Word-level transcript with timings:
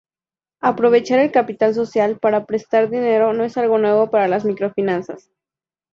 Aprovechar 0.61 1.19
el 1.19 1.31
capital 1.31 1.75
social 1.75 2.17
para 2.17 2.47
prestar 2.47 2.89
dinero 2.89 3.33
no 3.33 3.43
es 3.43 3.55
algo 3.57 3.77
nuevo 3.77 4.09
para 4.09 4.27
las 4.27 4.45
microfinanzas. 4.45 5.29